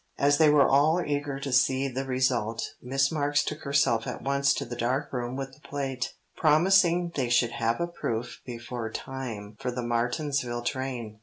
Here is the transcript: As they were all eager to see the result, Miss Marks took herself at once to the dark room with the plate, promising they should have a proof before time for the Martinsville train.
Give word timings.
As 0.17 0.39
they 0.39 0.49
were 0.49 0.67
all 0.67 0.99
eager 1.05 1.39
to 1.39 1.51
see 1.53 1.87
the 1.87 2.05
result, 2.05 2.73
Miss 2.81 3.11
Marks 3.11 3.43
took 3.43 3.59
herself 3.59 4.07
at 4.07 4.23
once 4.23 4.51
to 4.55 4.65
the 4.65 4.75
dark 4.75 5.13
room 5.13 5.35
with 5.35 5.53
the 5.53 5.59
plate, 5.61 6.15
promising 6.35 7.11
they 7.13 7.29
should 7.29 7.51
have 7.51 7.79
a 7.79 7.85
proof 7.85 8.41
before 8.43 8.89
time 8.91 9.57
for 9.59 9.69
the 9.69 9.83
Martinsville 9.85 10.63
train. 10.63 11.19